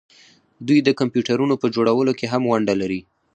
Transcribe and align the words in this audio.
دوی 0.67 0.79
د 0.83 0.89
کمپیوټرونو 0.99 1.55
په 1.61 1.67
جوړولو 1.75 2.11
کې 2.19 2.25
هم 2.33 2.43
ونډه 2.51 2.73
لري. 2.81 3.01